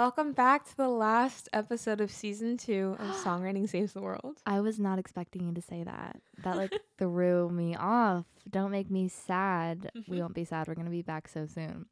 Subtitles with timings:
[0.00, 4.38] Welcome back to the last episode of season two of Songwriting Saves the World.
[4.46, 6.22] I was not expecting you to say that.
[6.42, 8.24] That like threw me off.
[8.48, 9.90] Don't make me sad.
[9.94, 10.18] we mm-hmm.
[10.20, 10.68] won't be sad.
[10.68, 11.84] We're gonna be back so soon.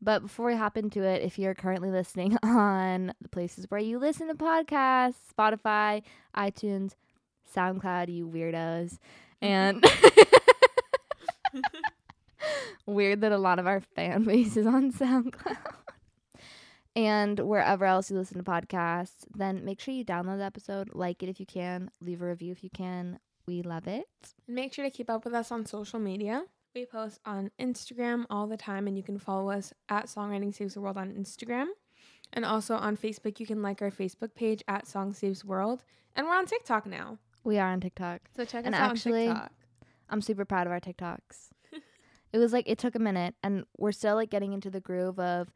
[0.00, 3.98] But before we hop into it, if you're currently listening on the places where you
[3.98, 6.92] listen to podcasts, Spotify, iTunes,
[7.54, 8.96] SoundCloud, you weirdos,
[9.42, 11.60] and mm-hmm.
[12.86, 15.81] weird that a lot of our fan base is on SoundCloud
[16.94, 21.22] and wherever else you listen to podcasts, then make sure you download the episode, like
[21.22, 23.18] it if you can, leave a review if you can.
[23.46, 24.06] We love it.
[24.46, 26.44] And make sure to keep up with us on social media.
[26.74, 30.74] We post on Instagram all the time, and you can follow us at Songwriting Saves
[30.74, 31.66] the World on Instagram.
[32.32, 35.84] And also on Facebook, you can like our Facebook page at Song Saves World.
[36.16, 37.18] And we're on TikTok now.
[37.44, 38.22] We are on TikTok.
[38.36, 39.52] So check And us actually, out on TikTok.
[40.08, 41.50] I'm super proud of our TikToks.
[42.32, 45.18] it was like it took a minute and we're still like getting into the groove
[45.18, 45.52] of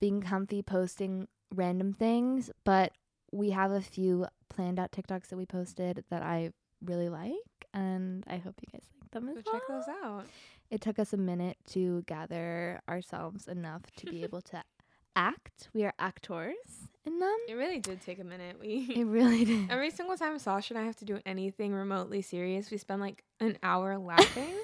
[0.00, 2.92] being comfy posting random things, but
[3.32, 6.50] we have a few planned out TikToks that we posted that I
[6.84, 7.32] really like
[7.74, 9.60] and I hope you guys like them as So well.
[9.60, 10.24] check those out.
[10.70, 14.62] It took us a minute to gather ourselves enough to be able to
[15.16, 15.68] act.
[15.74, 16.54] We are actors
[17.04, 17.36] in them.
[17.48, 18.56] It really did take a minute.
[18.60, 19.70] We It really did.
[19.70, 23.22] every single time Sasha and I have to do anything remotely serious, we spend like
[23.40, 24.54] an hour laughing.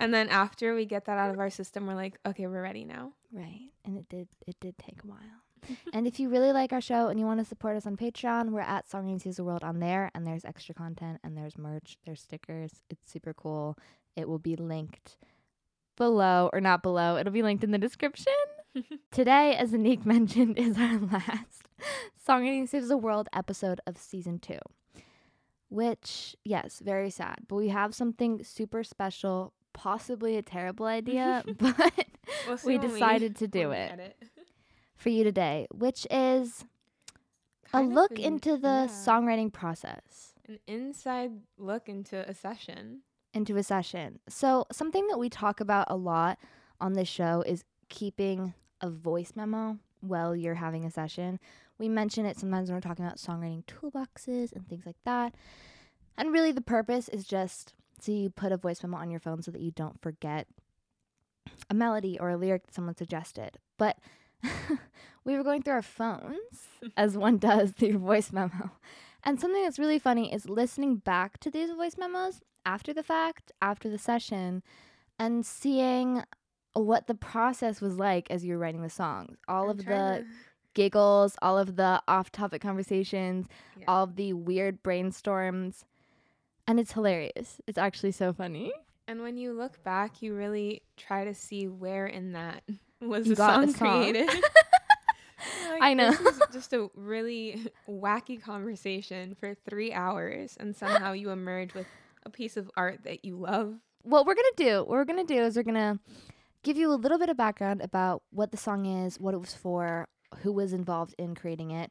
[0.00, 2.84] and then after we get that out of our system, we're like, okay, we're ready
[2.84, 3.12] now.
[3.32, 3.70] Right.
[3.84, 5.76] And it did it did take a while.
[5.92, 8.50] and if you really like our show and you want to support us on Patreon,
[8.50, 11.58] we're at Song and Sees the World on there and there's extra content and there's
[11.58, 12.82] merch, there's stickers.
[12.88, 13.76] It's super cool.
[14.16, 15.18] It will be linked
[15.96, 17.16] below or not below.
[17.16, 18.32] It'll be linked in the description.
[19.10, 21.68] Today, as Anik mentioned, is our last
[22.26, 24.58] Songwriting Saves the World episode of season two.
[25.68, 27.40] Which, yes, very sad.
[27.46, 32.06] But we have something super special, possibly a terrible idea, but
[32.46, 34.16] We'll we decided to do it
[34.96, 36.64] for you today, which is
[37.66, 42.34] a Kind of look an- into the yeah, songwriting process, an inside look into a
[42.34, 43.00] session.
[43.32, 44.18] into a session.
[44.28, 46.38] So, something that we talk about a lot
[46.80, 51.38] on this show is keeping a voice memo while you're having a session.
[51.78, 55.34] We mention it sometimes when we're talking about songwriting toolboxes and things like that.
[56.18, 59.42] And really, the purpose is just so you put a voice memo on your phone
[59.42, 60.46] so that you don't forget
[61.68, 63.58] a melody or a lyric that someone suggested.
[63.78, 63.98] But
[65.24, 68.70] we were going through our phones, as one does through your voice memo.
[69.22, 73.52] And something that's really funny is listening back to these voice memos after the fact,
[73.60, 74.62] after the session,
[75.18, 76.22] and seeing
[76.72, 79.36] what the process was like as you were writing the songs.
[79.48, 80.24] All I'm of the to-
[80.74, 83.46] giggles, all of the off topic conversations,
[83.76, 83.84] Yeah.
[83.88, 85.84] all of the weird brainstorms.
[86.66, 87.60] And it's hilarious.
[87.66, 88.72] It's actually so funny.
[89.08, 92.62] And when you look back, you really try to see where in that
[93.00, 94.02] was You the song, song.
[94.02, 94.30] created.
[95.70, 96.10] Like, I know.
[96.10, 101.86] This is just a really wacky conversation for three hours, and somehow you emerge with
[102.26, 103.76] a piece of art that you love.
[104.02, 105.98] what we're gonna do, what we're gonna do is we're gonna
[106.62, 109.54] give you a little bit of background about what the song is, what it was
[109.54, 110.08] for,
[110.42, 111.90] who was involved in creating it,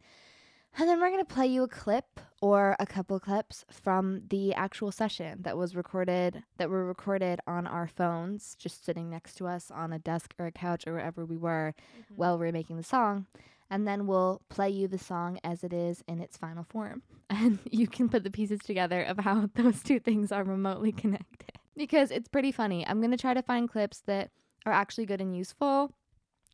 [0.78, 4.92] and then we're gonna play you a clip or a couple clips from the actual
[4.92, 9.72] session that was recorded, that were recorded on our phones, just sitting next to us
[9.72, 12.16] on a desk or a couch or wherever we were mm-hmm.
[12.16, 13.26] while we were making the song.
[13.70, 17.04] And then we'll play you the song as it is in its final form.
[17.32, 21.52] And you can put the pieces together of how those two things are remotely connected.
[21.78, 22.86] Because it's pretty funny.
[22.88, 24.32] I'm going to try to find clips that
[24.66, 25.92] are actually good and useful.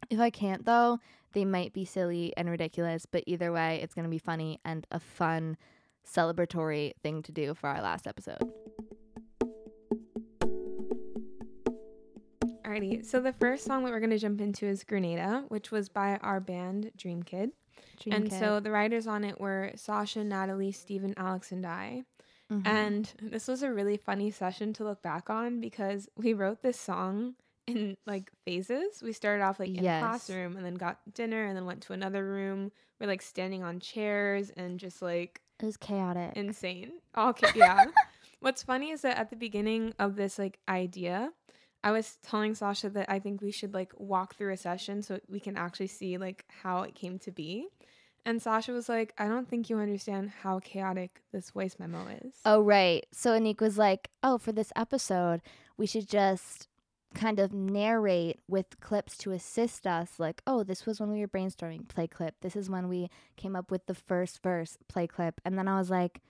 [0.10, 1.00] If I can't, though,
[1.36, 3.06] they might be silly and ridiculous.
[3.06, 5.58] But either way, it's going to be funny and a fun,
[6.04, 8.42] celebratory thing to do for our last episode.
[12.66, 15.88] Alrighty, so the first song that we're going to jump into is Grenada, which was
[15.88, 17.52] by our band Dream Kid.
[18.02, 18.40] Dream and Kid.
[18.40, 22.04] so the writers on it were Sasha, Natalie, Stephen, Alex, and I.
[22.52, 22.66] Mhm.
[22.68, 26.80] And this was a really funny session to look back on because we wrote this
[26.80, 27.36] song
[27.68, 29.02] in like phases.
[29.04, 30.02] We started off like in Yes.
[30.04, 32.72] a classroom and then got dinner and then went to another room.
[33.00, 36.34] We're like standing on chairs and just like it was chaotic.
[36.36, 36.92] insane.
[37.16, 37.86] All ca- yeah.
[38.40, 41.32] What's funny is that at the beginning of this like idea,
[41.84, 45.20] I was telling Sasha that I think we should like walk through a session so
[45.28, 47.68] we can actually see like how it came to be.
[48.28, 52.34] And Sasha was like, I don't think you understand how chaotic this voice memo is.
[52.44, 53.06] Oh, right.
[53.12, 55.42] So Anik was like, oh, for this episode,
[55.78, 56.68] we should just
[57.16, 60.20] kind of narrate with clips to assist us.
[60.20, 62.36] Like, oh, this was when we were brainstorming, play clip.
[62.42, 65.42] This is when we came up with the first verse, play clip.
[65.44, 66.22] And then I was like,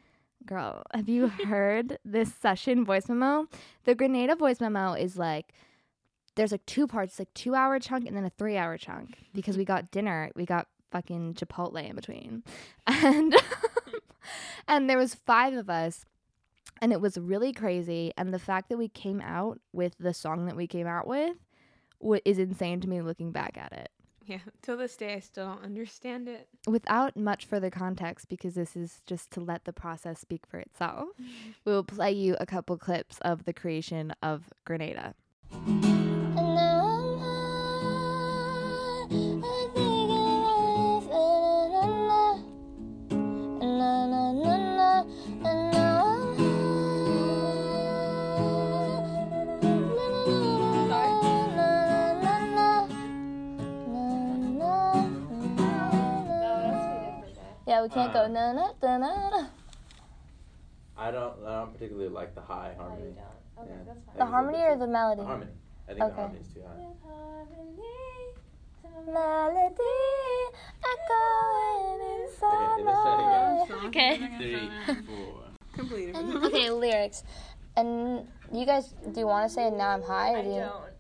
[0.46, 3.48] girl, have you heard this session voice memo?
[3.84, 5.54] The Grenada voice memo is like,
[6.36, 9.58] there's like two parts, like two hour chunk and then a three hour chunk because
[9.58, 10.32] we got dinner.
[10.36, 12.44] We got fucking Chipotle in between.
[12.88, 13.36] And
[14.68, 16.04] and there was five of us
[16.82, 20.46] and it was really crazy and the fact that we came out with the song
[20.46, 21.36] that we came out with
[22.26, 23.90] is insane to me looking back at it.
[24.26, 24.40] Yeah.
[24.62, 26.48] Till this day, I still don't understand it.
[26.68, 31.10] Without much further context, because this is just to let the process speak for itself,
[31.22, 31.52] mm-hmm.
[31.64, 35.14] we will play you a couple clips of the creation of Grenada.
[57.76, 59.48] Yeah, we can't go Uh, na na na na.
[60.96, 61.36] I don't.
[61.44, 63.12] I don't particularly like the high harmony.
[63.12, 65.22] Okay, Yeah, I think The harmony or the melody?
[65.22, 65.52] The harmony.
[65.90, 66.16] I think Okay.
[66.16, 66.72] the harmony's too high.
[69.12, 70.00] Melody
[70.94, 74.14] echoing inside Okay, let's try it my Okay.
[74.40, 75.44] Three, four.
[75.74, 76.24] Completely.
[76.48, 77.24] Okay, lyrics.
[77.76, 80.32] And you guys, do you want to say now I'm high?
[80.32, 80.95] Or I do you, don't.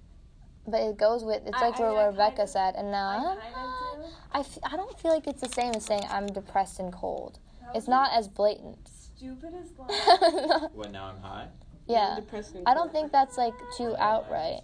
[0.68, 2.76] But it goes with, it's I- like I- what I Rebecca kinda- said.
[2.76, 3.62] And now I I'm kind high.
[3.62, 4.12] Um, of do.
[4.34, 7.40] I, f- I don't feel like it's the same as saying I'm depressed and cold.
[7.74, 8.88] It's not as blatant.
[8.88, 9.72] Stupid as
[10.62, 10.72] like.
[10.74, 10.92] What?
[10.92, 11.48] Now I'm high.
[11.88, 12.20] yeah.
[12.66, 14.62] I don't think that's like too outright.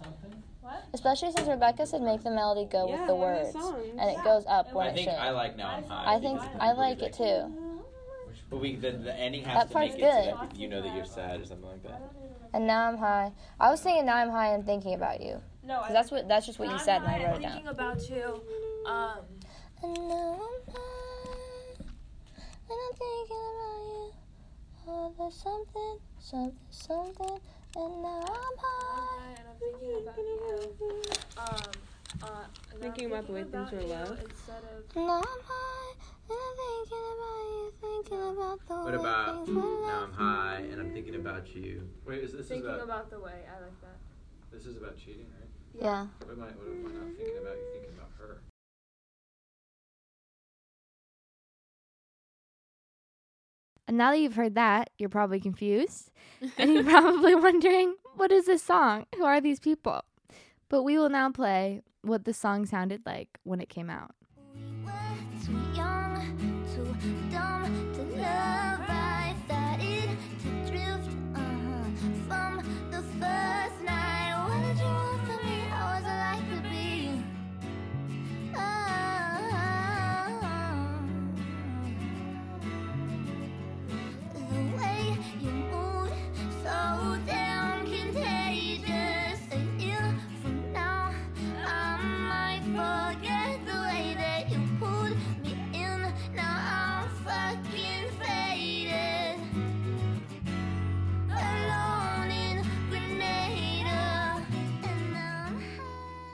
[0.60, 0.84] What?
[0.94, 3.54] Especially since Rebecca said make the melody go with the words.
[3.98, 5.18] And it goes up when I it think should.
[5.18, 6.14] I like now I'm high.
[6.16, 7.52] I think I like it too.
[8.50, 10.50] But we the, the ending has That to part's make it so good.
[10.50, 12.02] that you know that you're sad or something like that.
[12.54, 13.32] And now I'm high.
[13.58, 15.40] I was thinking now I'm high and thinking about you.
[15.64, 15.86] No, I.
[15.86, 17.48] 'Cause that's what that's just what you I'm said and I high, wrote I'm it
[17.48, 17.74] thinking down.
[17.74, 18.42] about you.
[18.86, 19.24] Um.
[19.84, 24.12] And now I'm high, and I'm thinking about you.
[24.88, 27.38] Oh, there's something, something, something,
[27.76, 29.34] and now I'm high.
[29.38, 30.76] and I'm thinking about you.
[31.38, 31.72] Um.
[32.22, 32.44] Uh,
[32.80, 34.22] Thinking I'm about the way things were about left.
[34.22, 34.96] Instead of.
[34.96, 35.94] Now I'm high,
[36.30, 40.10] and I'm thinking about you, thinking about the What way about things were now I'm
[40.10, 40.14] left.
[40.20, 41.88] high and I'm thinking about you?
[42.06, 43.42] Wait, is this is Thinking about, about the way.
[43.50, 43.96] I like that.
[44.52, 45.48] This is about cheating, right?
[45.74, 46.06] Yeah.
[46.20, 46.46] What am I?
[46.46, 47.56] What am I not thinking about?
[47.56, 48.42] You're thinking about her.
[53.88, 56.10] And now that you've heard that, you're probably confused
[56.56, 59.06] and you're probably wondering, what is this song?
[59.16, 60.02] Who are these people?
[60.68, 64.14] But we will now play what the song sounded like when it came out.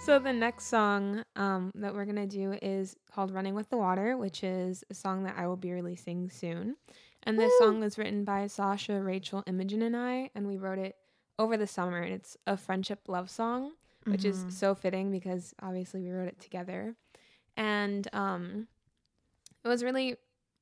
[0.08, 4.16] So the next song um, that we're gonna do is called "Running with the Water,"
[4.16, 6.76] which is a song that I will be releasing soon.
[7.25, 10.96] And this song was written by Sasha, Rachel, Imogen, and I, and we wrote it
[11.38, 11.99] over the summer.
[11.99, 13.72] And it's a friendship love song,
[14.06, 14.50] which is Mhm.
[14.50, 16.96] so fitting because obviously we wrote it together.
[17.54, 18.66] And um,
[19.62, 20.16] it was really,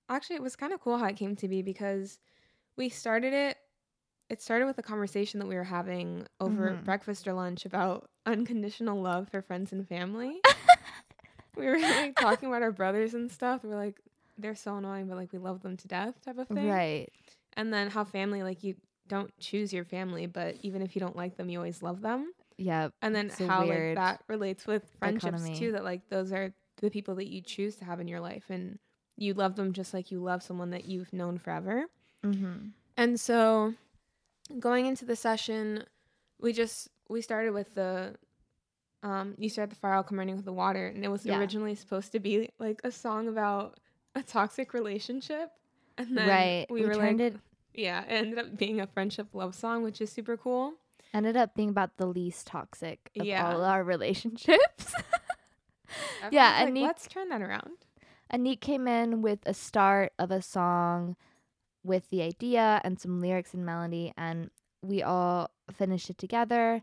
[0.08, 2.18] actually, it was kind of cool how it came to be because
[2.74, 3.58] we started it.
[4.28, 6.84] It started with a conversation that we were having over Mhm.
[6.84, 10.40] breakfast or lunch about unconditional love for friends and family.
[11.56, 13.62] we were like talking about our brothers and stuff.
[13.64, 14.00] We're like,
[14.38, 16.68] they're so annoying, but like we love them to death, type of thing.
[16.68, 17.08] Right.
[17.54, 18.74] And then how family, like you
[19.08, 22.32] don't choose your family, but even if you don't like them, you always love them.
[22.58, 22.92] Yep.
[23.02, 25.58] And then how like that relates with friendships dichotomy.
[25.58, 25.72] too.
[25.72, 28.78] That like those are the people that you choose to have in your life, and
[29.16, 31.86] you love them just like you love someone that you've known forever.
[32.24, 32.68] Mm-hmm.
[32.98, 33.74] And so
[34.58, 35.84] going into the session,
[36.40, 38.14] we just we started with the
[39.02, 40.86] um you start the fire, I'll come running with the water.
[40.86, 41.38] And it was Yeah.
[41.38, 43.78] originally supposed to be like a song about
[44.14, 45.50] a toxic relationship.
[45.98, 46.66] And then Right.
[46.70, 47.40] we, We were turned like it-
[47.74, 50.74] Yeah, it ended up being a friendship love song, which is super cool.
[51.14, 53.52] Ended up being about the least toxic of Yeah.
[53.54, 54.94] all our relationships.
[56.32, 57.70] Yeah, like, you- let's turn that around.
[58.32, 61.16] Anik came in with a start of a song
[61.86, 64.50] with the idea and some lyrics and melody, and
[64.82, 66.82] we all finished it together.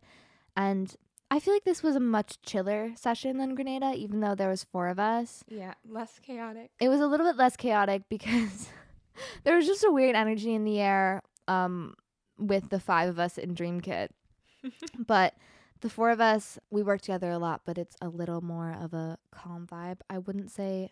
[0.55, 0.95] And
[1.29, 4.63] I feel like this was a much chiller session than Grenada, even though there was
[4.63, 5.43] four of us.
[5.47, 6.71] Yeah, less chaotic.
[6.79, 8.69] It was a little bit less chaotic because
[9.43, 11.95] there was just a weird energy in the air um,
[12.37, 14.11] with the five of us in Dream Kid.
[15.07, 15.33] but
[15.81, 18.93] the four of us, we work together a lot, but it's a little more of
[18.93, 19.99] a calm vibe.
[20.09, 20.91] I wouldn't say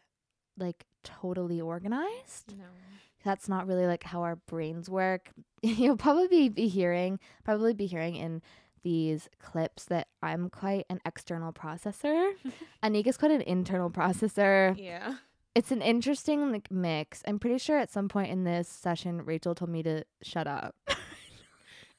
[0.57, 2.55] like totally organized.
[2.57, 2.65] No.
[3.23, 5.31] That's not really like how our brains work.
[5.61, 8.41] You'll probably be, hearing probably be hearing in
[8.83, 12.31] these clips that I'm quite an external processor.
[12.83, 14.75] Anika's quite an internal processor.
[14.77, 15.15] Yeah.
[15.53, 17.21] It's an interesting like mix.
[17.27, 20.75] I'm pretty sure at some point in this session Rachel told me to shut up.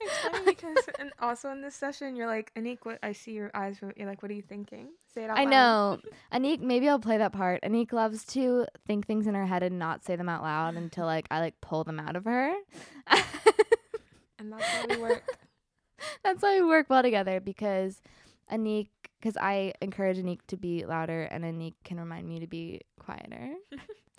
[0.04, 2.98] It's funny because, and also in this session, you're like, Anik, what?
[3.02, 3.78] I see your eyes.
[3.96, 4.88] You're like, what are you thinking?
[5.14, 5.98] Say it out I loud." know.
[6.32, 7.62] Anik, maybe I'll play that part.
[7.62, 11.06] Anik loves to think things in her head and not say them out loud until
[11.06, 12.52] like I like pull them out of her.
[14.38, 15.22] And that's how we work.
[16.24, 18.02] That's why we work well together because
[18.50, 18.88] Anik,
[19.20, 23.52] because I encourage Anik to be louder and Anik can remind me to be quieter.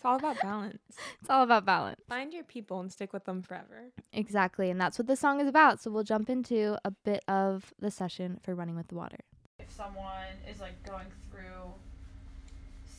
[0.03, 0.79] It's all about balance.
[1.21, 2.01] It's all about balance.
[2.09, 3.91] Find your people and stick with them forever.
[4.11, 4.69] Exactly.
[4.69, 5.79] And that's what this song is about.
[5.79, 9.19] So we'll jump into a bit of the session for Running with the Water.
[9.59, 11.71] if someone is like going through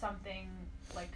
[0.01, 0.49] something
[0.95, 1.11] like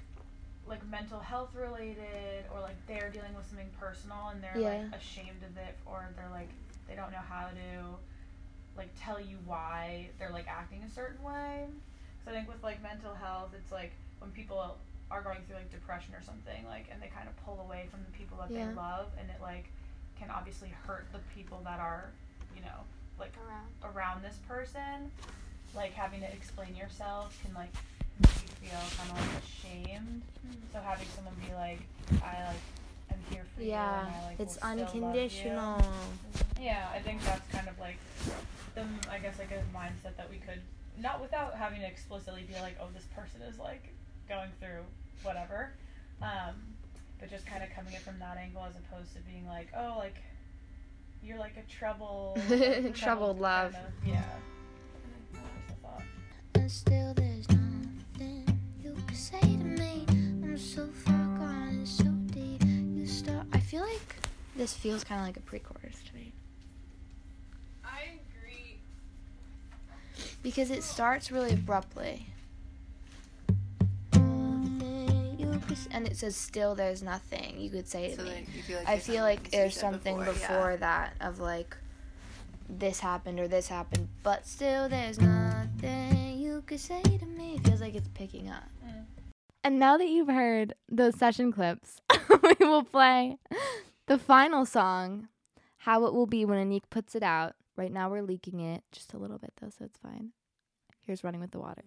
[0.67, 4.83] like mental health related or like they're dealing with something personal and they're Yeah.
[4.91, 6.51] like ashamed of it or they're like
[6.87, 7.97] they don't know how to
[8.77, 11.65] like tell you why they're like acting a certain way
[12.25, 14.77] Cuz i think with like mental health it's like when people
[15.11, 18.01] are going through like depression or something like and they kind of pull away from
[18.05, 18.67] the people that Yeah.
[18.67, 19.73] they love and it like
[20.19, 22.11] can obviously hurt the people that are
[22.55, 22.85] you know
[23.19, 23.95] like Around.
[23.97, 25.11] around this person,
[25.75, 27.73] like having to explain yourself can like
[28.21, 30.23] make you feel kind of like ashamed.
[30.47, 30.73] Mm-hmm.
[30.73, 31.81] So having someone be like,
[32.23, 32.63] I like
[33.11, 33.71] am here for you.
[33.71, 35.79] Yeah, like, it's will still love you." unconditional.
[35.79, 36.63] Mm-hmm.
[36.63, 37.99] Yeah, I think that's kind of like
[38.75, 40.63] the I guess like a mindset that we could
[41.01, 43.95] not without having to explicitly be like, oh, this person is like
[44.29, 44.83] going through
[45.23, 45.71] whatever,
[46.23, 46.55] um,
[47.19, 49.95] but just kind of coming it from that angle as opposed to being like, oh,
[49.99, 50.17] like
[51.23, 52.37] you're like a trouble,
[52.95, 53.73] Troubled love.
[53.73, 54.23] kind of- yeah.
[55.33, 56.03] That was the thought.
[56.55, 60.05] And still there's nothing you can say to me.
[60.09, 62.63] I'm so far gone and so deep.
[62.65, 63.47] You start.
[63.53, 64.17] I feel like
[64.57, 66.33] this feels kind of like a pre chorus to me.
[67.85, 68.79] I agree.
[70.43, 72.27] Because it starts really abruptly.
[75.91, 78.45] And it says, still there's nothing you could say to So me.
[78.67, 80.77] feel like I feel like there's something before, before, yeah.
[80.77, 81.77] that of like
[82.69, 87.55] this happened or this happened, but still there's nothing you could say to me.
[87.57, 88.65] It feels like it's picking up.
[88.87, 89.05] Mm.
[89.65, 92.01] And now that you've heard those session clips,
[92.61, 93.39] we will play
[94.07, 95.29] the final song,
[95.79, 97.55] How It Will Be When Anik Puts It Out.
[97.77, 100.31] Right now we're leaking it just a little bit though, so it's fine.
[101.07, 101.83] Here's Running with the Water.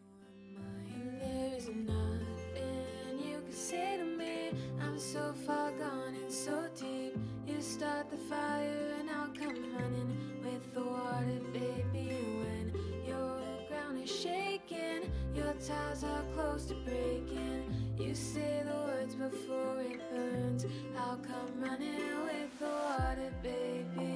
[3.52, 4.52] You say to me.
[4.82, 7.18] I'm so far gone and so deep.
[7.46, 12.16] You start the fire and I'll come running with the water, baby.
[12.40, 12.72] When
[13.06, 17.94] your ground is shaking, your ties are close to breaking.
[18.00, 20.66] You say the words before it burns.
[20.98, 24.11] I'll come running with the water, baby.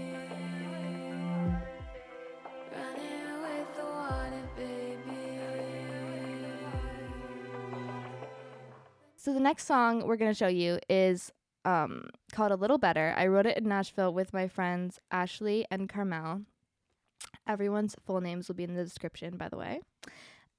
[9.25, 11.31] So the next song we're gonna show you is
[11.65, 15.89] um, called "A Little Better." I wrote it in Nashville with my friends Ashley and
[15.89, 16.41] Carmel.
[17.47, 19.81] Everyone's full names will be in the description, by the way.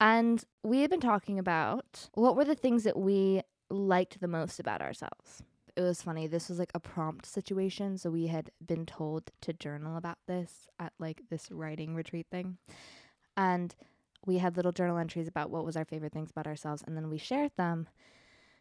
[0.01, 4.59] And we had been talking about what were the things that we liked the most
[4.59, 5.45] about ourselves.
[5.77, 6.27] It was funny.
[6.27, 10.67] This was like a prompt situation, so we had been told to journal about this
[10.81, 12.59] at like this writing retreat thing.
[13.37, 13.77] And
[14.27, 17.09] we had little journal entries about what was our favorite things about ourselves and then
[17.09, 17.87] we shared them.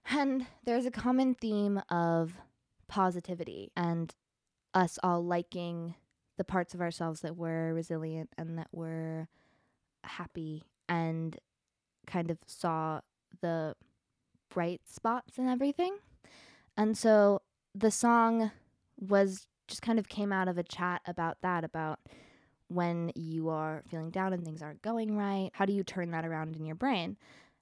[0.09, 2.33] And there's a common theme of
[2.87, 4.13] positivity and
[4.73, 5.95] us all liking
[6.37, 9.27] the parts of ourselves that were resilient and that were
[10.03, 11.37] happy and
[12.05, 13.01] kind of saw
[13.41, 13.75] the
[14.53, 15.97] bright spots and everything.
[16.77, 17.41] And so
[17.73, 18.51] the song
[18.99, 21.99] was just kind of came out of a chat about that, about
[22.67, 25.49] when you are feeling down and things aren't going right.
[25.53, 27.17] How do you turn that around in your brain?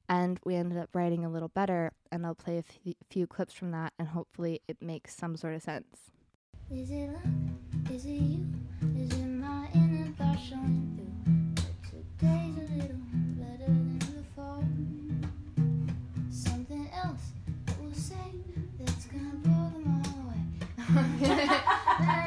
[0.09, 3.53] And we ended up writing a little better, and I'll play a f- few clips
[3.53, 6.11] from that, and hopefully it makes some sort of sense.
[6.69, 7.91] Is it love?
[7.91, 8.45] Is it you?
[8.97, 11.63] Is it my inner thoughts showing through?
[11.93, 12.97] But today's a little
[13.37, 14.63] better than before.
[16.29, 17.31] Something else
[17.65, 18.15] that will say
[18.79, 22.19] that's gonna blow them all away.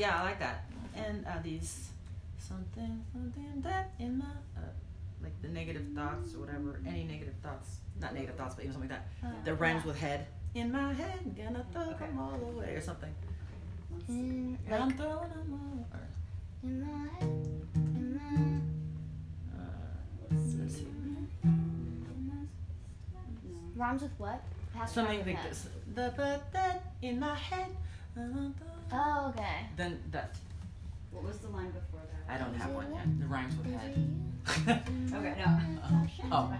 [0.00, 0.64] yeah, I like that.
[0.96, 1.90] And uh, these
[2.38, 4.24] something, something that in my
[4.56, 4.60] uh,
[5.22, 8.90] like the negative thoughts or whatever, any negative thoughts, not negative thoughts, but even something
[8.90, 9.26] like that.
[9.26, 9.88] Uh, that rhymes yeah.
[9.88, 10.26] with head.
[10.54, 12.06] In my head, gonna throw okay.
[12.06, 13.14] them all away or something.
[14.10, 15.86] Mm, in, like, I'm throwing them all.
[15.92, 16.00] Or,
[16.64, 17.28] in my head,
[18.00, 18.32] in my.
[19.54, 19.90] Uh,
[23.76, 24.42] rhymes with what?
[24.88, 25.68] Something like this.
[25.94, 27.76] The but that in my head.
[28.92, 29.66] Oh, okay.
[29.76, 30.34] Then that.
[31.12, 32.32] What was the line before that?
[32.32, 33.20] I don't have one yet.
[33.20, 33.94] The rhymes with head.
[35.12, 35.58] Okay, no.
[36.32, 36.52] oh.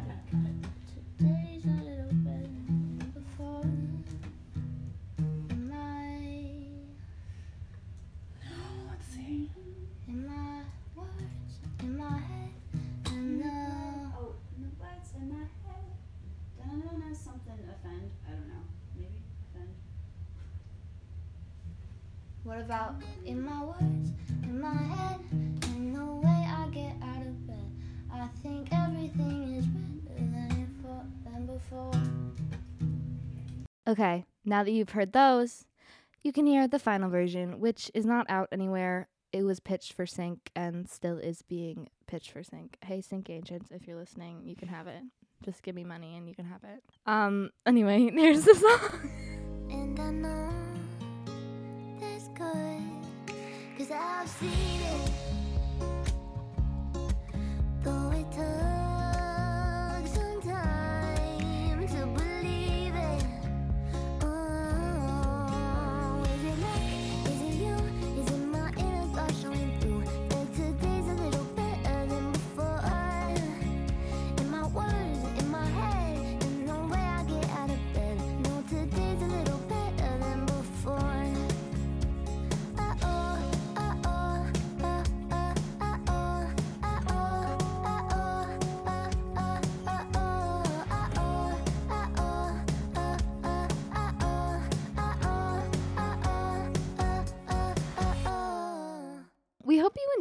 [22.70, 24.12] About in my words,
[24.44, 27.72] in my head, and the way I get out of bed?
[28.12, 31.90] I think everything is better than it than before.
[33.88, 35.64] Okay, now that you've heard those,
[36.22, 39.08] you can hear the final version, which is not out anywhere.
[39.32, 42.76] It was pitched for Sync and still is being pitched for Sync.
[42.84, 45.02] Hey, Sync agents, if you're listening, you can have it.
[45.44, 46.84] Just give me money and you can have it.
[47.04, 47.50] Um.
[47.66, 49.10] Anyway, here's the song.
[52.40, 52.82] Good,
[53.76, 55.10] cause I've seen it.
[57.82, 58.69] Though it took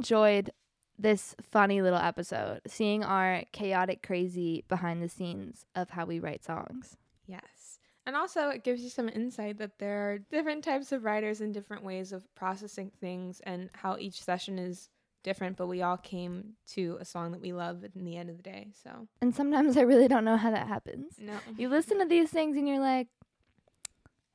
[0.09, 0.49] enjoyed
[0.97, 6.43] this funny little episode, seeing our chaotic, crazy behind the scenes of how we write
[6.43, 6.97] songs.
[7.25, 7.79] Yes.
[8.05, 11.53] And also, it gives you some insight that there are different types of writers and
[11.53, 14.89] different ways of processing things, and how each session is
[15.23, 18.37] different, but we all came to a song that we love in the end of
[18.37, 18.71] the day.
[18.83, 21.13] So, And sometimes I really don't know how that happens.
[21.19, 21.33] no.
[21.57, 23.07] You listen to these things and you're like,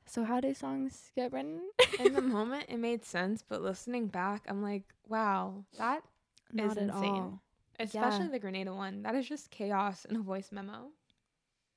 [0.07, 1.61] so how do songs get written?
[1.99, 6.03] in the moment, it made sense, but listening back, I'm like, wow, that
[6.53, 7.05] Not is insane.
[7.15, 7.41] all.
[7.81, 8.31] Especially Yeah.
[8.31, 9.03] the Grenada one.
[9.03, 10.91] That is just chaos in a voice memo.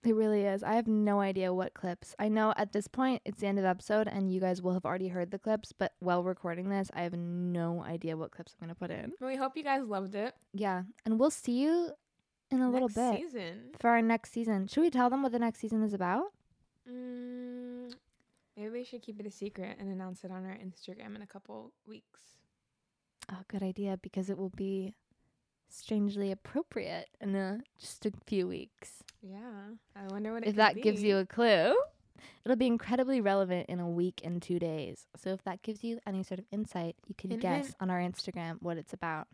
[0.03, 0.61] It really is.
[0.63, 2.15] I have no idea what clips.
[2.19, 4.73] I know at this point it's the end of the episode and you guys will
[4.73, 8.53] have already heard the clips, but while recording this, I have no idea what clips
[8.53, 9.13] I'm going to put in.
[9.19, 10.33] We hope you guys loved it.
[10.53, 10.83] Yeah.
[11.05, 11.91] And we'll see you
[12.51, 13.71] in a little bit season.
[13.79, 14.67] for our next season.
[14.67, 16.25] Should we tell them what the next season is about?
[16.89, 17.93] Mm,
[18.57, 21.27] maybe we should keep it a secret and announce it on our Instagram in a
[21.27, 22.21] couple weeks.
[23.31, 24.95] Oh, good idea because it will be
[25.69, 29.03] strangely appropriate in a, just a few weeks.
[29.21, 29.37] Yeah,
[29.95, 31.75] I wonder what it if that gives you a clue,
[32.45, 35.07] it'll be incredibly relevant in a week and two days.
[35.17, 37.75] So if that gives you any sort of insight, you can Hint, guess hint.
[37.81, 39.27] on our Instagram what it's about.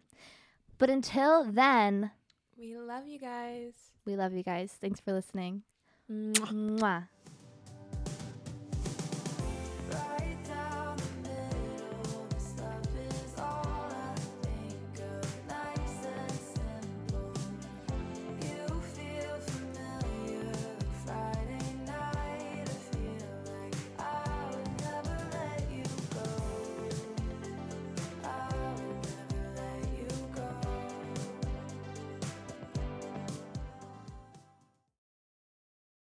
[0.80, 2.12] But until then,
[2.58, 3.74] We love you guys.
[4.06, 4.76] we love you guys.
[4.82, 5.62] Thanks for listening.
[6.12, 6.52] Mwah.
[6.80, 7.08] Mwah.